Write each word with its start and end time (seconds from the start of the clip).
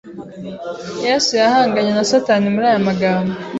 Yesu 1.05 1.29
yahanganye 1.41 1.91
na 1.93 2.03
Satani 2.11 2.47
muri 2.53 2.65
aya 2.71 2.87
magambo 2.89 3.33